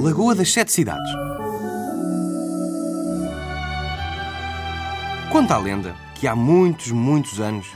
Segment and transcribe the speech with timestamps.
[0.00, 1.12] Lagoa das Sete Cidades.
[5.30, 7.66] Conta a lenda que há muitos, muitos anos,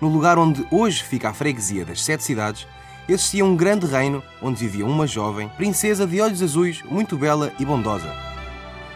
[0.00, 2.66] no lugar onde hoje fica a freguesia das Sete Cidades,
[3.06, 7.66] existia um grande reino onde vivia uma jovem princesa de olhos azuis, muito bela e
[7.66, 8.10] bondosa.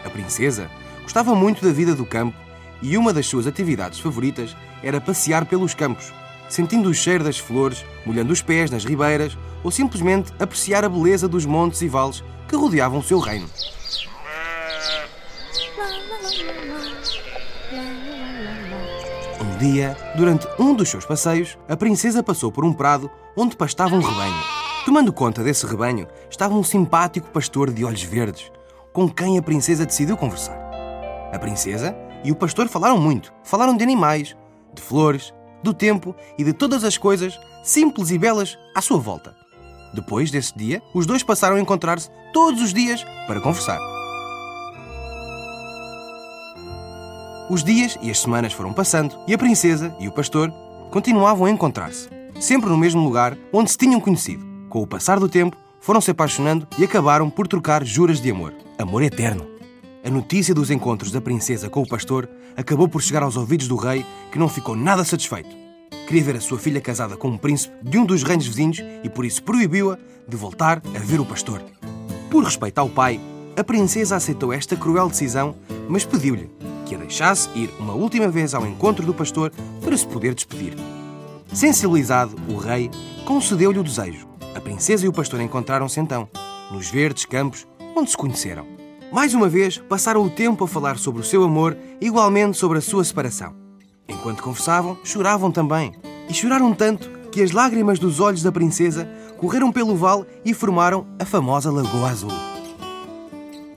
[0.02, 0.70] A princesa
[1.02, 2.38] gostava muito da vida do campo
[2.80, 6.10] e uma das suas atividades favoritas era passear pelos campos,
[6.48, 11.28] sentindo o cheiro das flores, molhando os pés nas ribeiras ou simplesmente apreciar a beleza
[11.28, 13.48] dos montes e vales que rodeavam o seu reino.
[19.40, 23.94] Um dia, durante um dos seus passeios, a princesa passou por um prado onde pastava
[23.94, 24.58] um rebanho.
[24.84, 28.50] Tomando conta desse rebanho estava um simpático pastor de olhos verdes,
[28.92, 30.56] com quem a princesa decidiu conversar.
[31.32, 33.32] A princesa e o pastor falaram muito.
[33.44, 34.36] Falaram de animais,
[34.74, 39.34] de flores, do tempo e de todas as coisas simples e belas à sua volta.
[39.92, 43.78] Depois desse dia, os dois passaram a encontrar-se todos os dias para conversar.
[47.50, 50.52] Os dias e as semanas foram passando e a princesa e o pastor
[50.90, 54.46] continuavam a encontrar-se, sempre no mesmo lugar onde se tinham conhecido.
[54.68, 58.52] Com o passar do tempo, foram se apaixonando e acabaram por trocar juras de amor.
[58.78, 59.57] Amor eterno.
[60.04, 63.76] A notícia dos encontros da princesa com o pastor acabou por chegar aos ouvidos do
[63.76, 65.50] rei, que não ficou nada satisfeito.
[66.06, 69.08] Queria ver a sua filha casada com um príncipe de um dos reinos vizinhos e
[69.08, 71.62] por isso proibiu-a de voltar a ver o pastor.
[72.30, 73.20] Por respeito ao pai,
[73.56, 75.56] a princesa aceitou esta cruel decisão,
[75.88, 76.48] mas pediu-lhe
[76.86, 80.74] que a deixasse ir uma última vez ao encontro do pastor para se poder despedir.
[81.52, 82.90] Sensibilizado, o rei
[83.24, 84.28] concedeu-lhe o desejo.
[84.54, 86.28] A princesa e o pastor encontraram-se então,
[86.70, 88.77] nos verdes campos onde se conheceram.
[89.10, 92.80] Mais uma vez, passaram o tempo a falar sobre o seu amor, igualmente sobre a
[92.82, 93.54] sua separação.
[94.06, 95.94] Enquanto conversavam, choravam também.
[96.28, 99.08] E choraram tanto que as lágrimas dos olhos da princesa
[99.38, 102.30] correram pelo vale e formaram a famosa Lagoa Azul.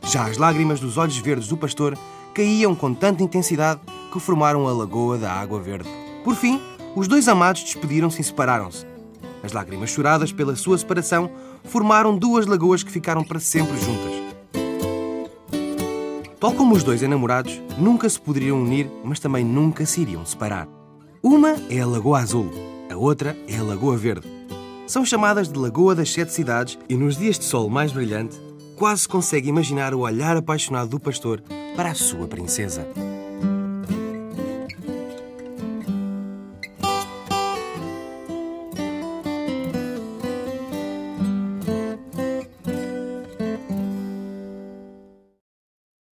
[0.03, 1.97] Já as lágrimas dos olhos verdes do pastor
[2.33, 3.79] caíam com tanta intensidade
[4.11, 5.89] que formaram a Lagoa da Água Verde.
[6.25, 6.59] Por fim,
[6.93, 8.85] os dois amados despediram-se e separaram-se.
[9.41, 11.31] As lágrimas choradas pela sua separação
[11.63, 14.20] formaram duas lagoas que ficaram para sempre juntas.
[16.41, 20.67] Tal como os dois enamorados, nunca se poderiam unir, mas também nunca se iriam separar.
[21.21, 22.49] Uma é a Lagoa Azul,
[22.91, 24.27] a outra é a Lagoa Verde.
[24.87, 28.41] São chamadas de Lagoa das Sete Cidades e nos dias de sol mais brilhante,
[28.75, 31.43] quase se consegue imaginar o olhar apaixonado do pastor
[31.75, 32.87] para a sua princesa.